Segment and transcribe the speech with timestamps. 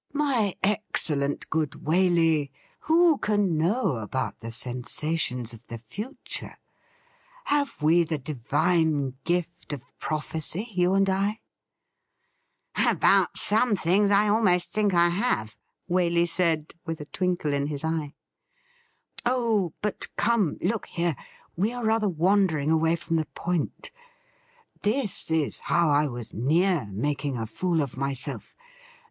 [0.25, 6.57] 'My excellent good Waley, who can know about the sensations of the future?
[7.45, 11.41] Have we the divine gift of prophecy, you and I
[12.89, 15.55] ?''About some things, I almost think I have,'
[15.87, 18.15] Waley said, with a twinkle in his eye.'
[19.27, 21.15] Oh, but come, look here—
[21.55, 23.91] we are rather wandering away from the point.
[24.81, 28.55] This is how I was near making a fool of myself.